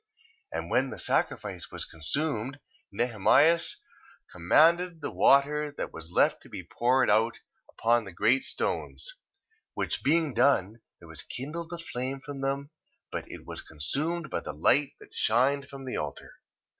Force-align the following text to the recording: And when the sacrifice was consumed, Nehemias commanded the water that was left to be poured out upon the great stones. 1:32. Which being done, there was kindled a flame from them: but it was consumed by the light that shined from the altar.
And 0.51 0.71
when 0.71 0.89
the 0.89 0.97
sacrifice 0.97 1.69
was 1.69 1.85
consumed, 1.85 2.59
Nehemias 2.91 3.75
commanded 4.31 4.99
the 4.99 5.11
water 5.11 5.71
that 5.77 5.93
was 5.93 6.09
left 6.09 6.41
to 6.41 6.49
be 6.49 6.63
poured 6.63 7.07
out 7.07 7.39
upon 7.69 8.03
the 8.05 8.11
great 8.11 8.43
stones. 8.43 9.13
1:32. 9.33 9.37
Which 9.75 10.03
being 10.03 10.33
done, 10.33 10.81
there 10.97 11.07
was 11.07 11.21
kindled 11.21 11.71
a 11.71 11.77
flame 11.77 12.19
from 12.19 12.41
them: 12.41 12.71
but 13.11 13.31
it 13.31 13.45
was 13.45 13.61
consumed 13.61 14.31
by 14.31 14.39
the 14.39 14.53
light 14.53 14.93
that 14.99 15.13
shined 15.13 15.69
from 15.69 15.85
the 15.85 15.97
altar. 15.97 16.33